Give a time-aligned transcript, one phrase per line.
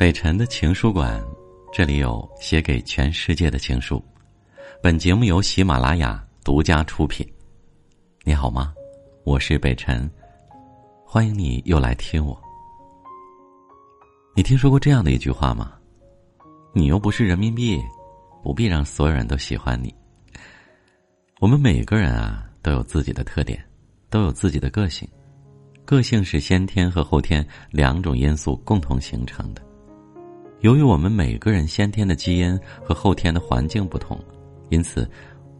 [0.00, 1.22] 北辰的情书馆，
[1.70, 4.02] 这里有写给全世界的情书。
[4.82, 7.30] 本节目由喜马拉雅独家出品。
[8.24, 8.72] 你好吗？
[9.24, 10.10] 我是北辰，
[11.04, 12.34] 欢迎你又来听我。
[14.34, 15.74] 你听说过这样的一句话吗？
[16.72, 17.78] 你又不是人民币，
[18.42, 19.94] 不必让所有人都喜欢你。
[21.40, 23.62] 我们每个人啊，都有自己的特点，
[24.08, 25.06] 都有自己的个性。
[25.84, 29.60] 个性是先天和后天两种因素共同形成的。
[30.60, 34.22] 由于我们每个人先天的基因和后天的环境不同，
[34.68, 35.08] 因此，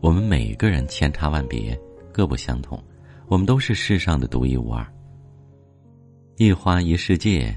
[0.00, 1.78] 我们每个人千差万别，
[2.12, 2.82] 各不相同。
[3.28, 4.84] 我们都是世上的独一无二。
[6.36, 7.56] 一花一世界，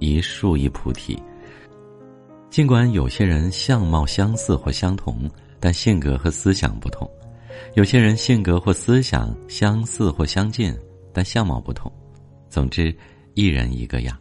[0.00, 1.16] 一树一菩提。
[2.48, 7.08] 尽管有些人相貌相似或相同，但性格和思想不同；
[7.74, 10.76] 有些人性格或思想相似或相近，
[11.12, 11.92] 但相貌不同。
[12.48, 12.92] 总之，
[13.34, 14.18] 一人一个样。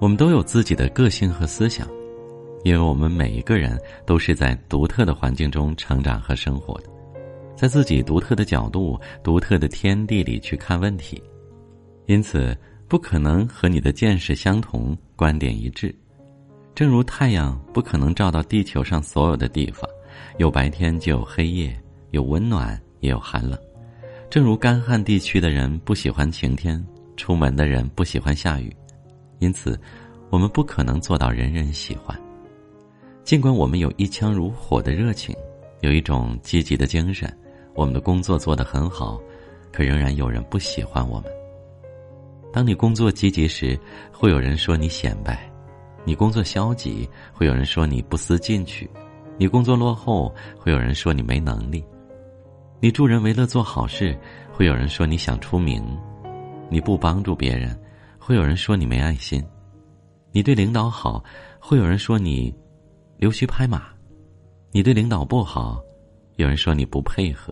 [0.00, 1.88] 我们都有自己的个性和思想，
[2.62, 6.84] 因为我们每一个人都是在独特的环境中成长和生活的，
[7.56, 11.20] 在自己独特的角度、独特的天地里去看问题，
[12.06, 15.92] 因此不可能和你的见识相同、观点一致。
[16.76, 19.82] 正如太阳不可能照到地球上所有的地方，
[20.36, 21.76] 有白天就有黑夜，
[22.12, 23.58] 有温暖也有寒冷。
[24.30, 26.80] 正如干旱地区的人不喜欢晴天，
[27.16, 28.72] 出门的人不喜欢下雨。
[29.38, 29.78] 因此，
[30.30, 32.18] 我们不可能做到人人喜欢。
[33.24, 35.36] 尽管我们有一腔如火的热情，
[35.80, 37.32] 有一种积极的精神，
[37.74, 39.20] 我们的工作做得很好，
[39.72, 41.30] 可仍然有人不喜欢我们。
[42.52, 43.78] 当你工作积极时，
[44.10, 45.34] 会有人说你显摆；
[46.04, 48.88] 你工作消极，会有人说你不思进取；
[49.36, 51.84] 你工作落后，会有人说你没能力；
[52.80, 54.18] 你助人为乐做好事，
[54.50, 55.82] 会有人说你想出名；
[56.70, 57.78] 你不帮助别人。
[58.28, 59.42] 会有人说你没爱心，
[60.32, 61.24] 你对领导好，
[61.58, 62.54] 会有人说你
[63.16, 63.78] 溜须拍马；
[64.70, 65.80] 你对领导不好，
[66.36, 67.50] 有人说你不配合；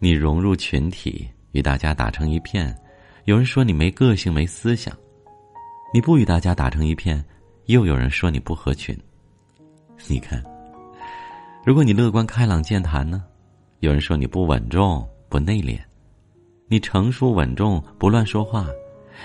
[0.00, 2.76] 你融入群体，与大家打成一片，
[3.26, 4.92] 有人说你没个性、没思想；
[5.92, 7.24] 你不与大家打成一片，
[7.66, 8.98] 又有人说你不合群。
[10.08, 10.42] 你看，
[11.64, 13.22] 如果你乐观开朗、健谈呢，
[13.78, 15.78] 有人说你不稳重、不内敛；
[16.66, 18.66] 你成熟稳重、不乱说话。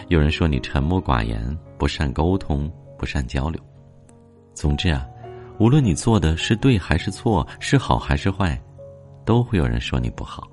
[0.08, 3.62] 有人说你沉默寡言，不善沟通，不善交流。
[4.54, 5.08] 总之啊，
[5.60, 8.60] 无论你做的是对还是错，是好还是坏，
[9.26, 10.48] 都会有人说你不好。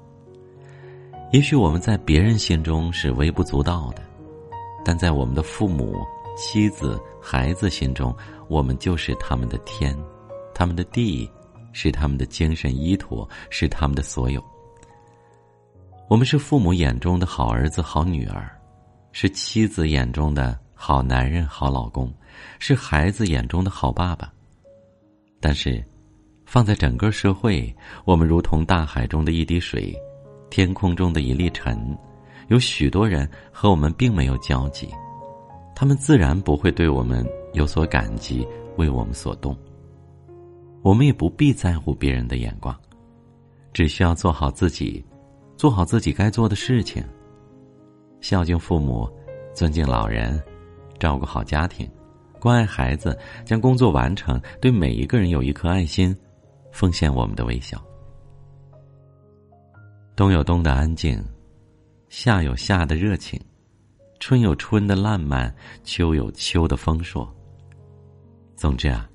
[1.32, 4.02] 也许我们在别人心中是微不足道的，
[4.84, 5.96] 但在我们的父母、
[6.36, 8.14] 妻子、孩子心中，
[8.48, 9.96] 我们就是他们的天，
[10.54, 11.28] 他们的地，
[11.72, 14.42] 是他们的精神依托，是他们的所有。
[16.08, 18.48] 我们是父母眼中的好儿子、好女儿。
[19.18, 22.12] 是妻子眼中的好男人、好老公，
[22.58, 24.30] 是孩子眼中的好爸爸。
[25.40, 25.82] 但是，
[26.44, 29.96] 放在整个社会，我们如同大海中的一滴水，
[30.50, 31.96] 天空中的一粒尘。
[32.48, 34.86] 有许多人和我们并没有交集，
[35.74, 38.46] 他们自然不会对我们有所感激，
[38.76, 39.56] 为我们所动。
[40.82, 42.78] 我们也不必在乎别人的眼光，
[43.72, 45.02] 只需要做好自己，
[45.56, 47.02] 做好自己该做的事情。
[48.28, 49.08] 孝敬父母，
[49.54, 50.42] 尊敬老人，
[50.98, 51.88] 照顾好家庭，
[52.40, 56.12] 关爱孩子，将工作完成，对每一个人有一颗爱心，
[56.72, 57.80] 奉献我们的微笑。
[60.16, 61.24] 冬有冬的安静，
[62.08, 63.40] 夏有夏的热情，
[64.18, 65.54] 春有春的烂漫，
[65.84, 67.32] 秋有秋的丰硕。
[68.56, 69.08] 总之啊，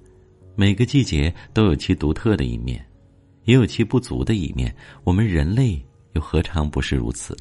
[0.56, 2.82] 每个季节都有其独特的一面，
[3.44, 4.74] 也有其不足的一面。
[5.04, 7.36] 我们人类又何尝不是如此？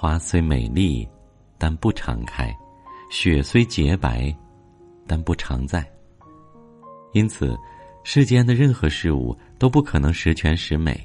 [0.00, 1.08] 花虽美丽，
[1.58, 2.54] 但不常开；
[3.10, 4.32] 雪虽洁白，
[5.08, 5.84] 但不常在。
[7.12, 7.58] 因此，
[8.04, 10.96] 世间的任何事物都不可能十全十美。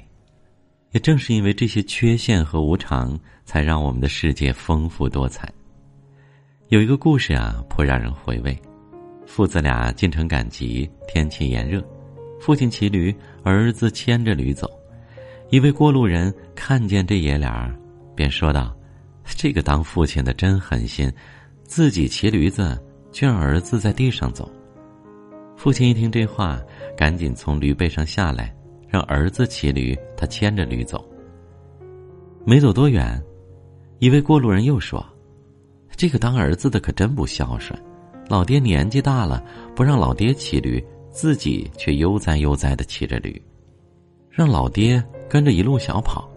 [0.92, 5.52] 也正是因为这些缺陷和无常，才让我们的世界丰富多彩。
[6.68, 8.56] 有一个故事啊，颇让人回味：
[9.26, 11.84] 父子俩进城赶集，天气炎热，
[12.40, 13.12] 父亲骑驴，
[13.42, 14.70] 儿子牵着驴走。
[15.50, 17.68] 一位过路人看见这爷俩，
[18.14, 18.72] 便说道。
[19.24, 21.12] 这个当父亲的真狠心，
[21.62, 22.80] 自己骑驴子，
[23.12, 24.50] 却让儿子在地上走。
[25.56, 26.60] 父亲一听这话，
[26.96, 28.54] 赶紧从驴背上下来，
[28.88, 31.04] 让儿子骑驴，他牵着驴走。
[32.44, 33.22] 没走多远，
[33.98, 35.04] 一位过路人又说
[35.96, 37.78] ：“这个当儿子的可真不孝顺，
[38.28, 39.42] 老爹年纪大了，
[39.74, 43.40] 不让老爹骑驴，自己却悠哉悠哉的骑着驴，
[44.28, 46.30] 让老爹跟着一路小跑。”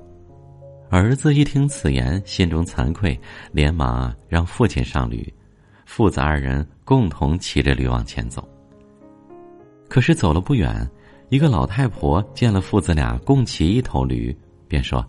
[0.90, 3.20] 儿子一听此言，心中惭愧，
[3.52, 5.32] 连忙让父亲上驴。
[5.86, 8.48] 父子二人共同骑着驴往前走。
[9.90, 10.90] 可是走了不远，
[11.30, 14.36] 一个老太婆见了父子俩共骑一头驴，
[14.68, 15.06] 便说：“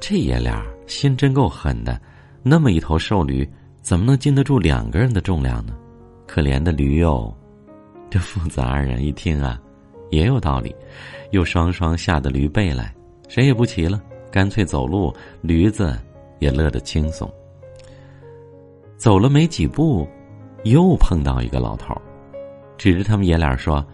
[0.00, 2.00] 这爷俩心真够狠的，
[2.42, 3.46] 那么一头瘦驴，
[3.82, 5.74] 怎么能经得住两个人的重量呢？
[6.26, 7.34] 可怜的驴哟！”
[8.08, 9.60] 这父子二人一听啊，
[10.10, 10.74] 也有道理，
[11.30, 12.94] 又双双下的驴背来，
[13.28, 14.02] 谁也不骑了，
[14.34, 15.96] 干脆走路，驴子
[16.40, 17.32] 也乐得轻松。
[18.96, 20.08] 走了没几步，
[20.64, 21.94] 又碰到一个老头，
[22.76, 23.86] 指着他们爷俩说。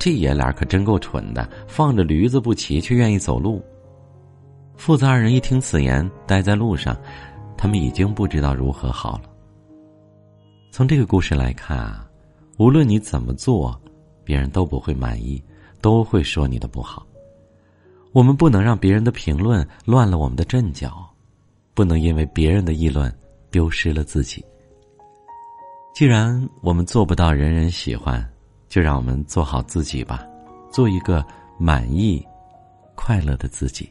[0.00, 3.62] 这爷俩可真够蠢的，放着驴子不骑，却愿意走路。
[4.74, 6.96] 父子二人一听此言，呆在路上，
[7.56, 9.30] 他们已经不知道如何好了。
[10.72, 12.04] 从这个故事来看啊，
[12.58, 13.80] 无论你怎么做，
[14.24, 15.40] 别人都不会满意，
[15.80, 17.06] 都会说你的不好。
[18.14, 21.06] 我们不能让别人的评论乱了我们的阵脚，
[21.74, 23.14] 不能因为别人的议论
[23.50, 24.42] 丢失了自己。
[25.94, 28.26] 既然我们做不到人人喜欢。
[28.66, 30.26] 就让我们做好自己吧，
[30.68, 31.24] 做一个
[31.60, 32.20] 满意、
[32.96, 33.88] 快乐的自己。